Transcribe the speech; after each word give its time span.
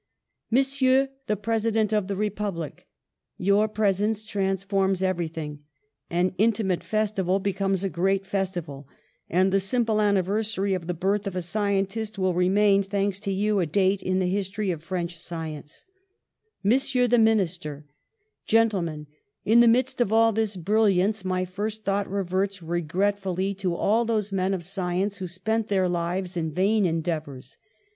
"Monsieur 0.49 1.09
the 1.27 1.35
President 1.37 1.93
of 1.93 2.07
the 2.07 2.15
Republic: 2.15 2.87
Your 3.37 3.67
presence 3.67 4.25
transforms 4.25 5.03
everything; 5.03 5.63
an 6.09 6.33
intimate 6.39 6.83
festival 6.83 7.37
becomes 7.37 7.83
a 7.83 7.87
great 7.87 8.25
festival, 8.25 8.87
and 9.29 9.51
the 9.53 9.59
simple 9.59 10.01
an 10.01 10.15
niversary 10.15 10.75
of 10.75 10.87
the 10.87 10.95
birth 10.95 11.27
of 11.27 11.35
a 11.35 11.41
scientist 11.43 12.17
will 12.17 12.33
remain, 12.33 12.81
thanks 12.81 13.19
to 13.19 13.31
you, 13.31 13.59
a 13.59 13.67
date 13.67 14.01
in 14.01 14.17
the 14.17 14.25
history 14.25 14.71
of 14.71 14.81
French 14.81 15.17
sci 15.17 15.49
ence. 15.49 15.85
V 16.63 16.69
THE 16.71 16.79
SUPREME 16.79 17.03
HOMAGE 17.05 17.09
201 17.11 17.17
"Monsieur 17.17 17.17
the 17.17 17.31
Minister: 17.79 17.85
"Gentlemen: 18.47 19.07
In 19.45 19.59
the 19.59 19.67
midst 19.67 20.01
of 20.01 20.11
all 20.11 20.33
this 20.33 20.57
brilliance 20.57 21.23
my 21.23 21.45
first 21.45 21.85
thought 21.85 22.09
reverts 22.09 22.63
regretfully 22.63 23.53
to 23.53 23.75
all 23.75 24.05
those 24.05 24.31
men 24.31 24.55
of 24.55 24.63
science 24.63 25.17
who 25.17 25.27
spent 25.27 25.67
their 25.67 25.87
lives 25.87 26.35
in 26.35 26.51
vain 26.51 26.87
endeavours. 26.87 27.59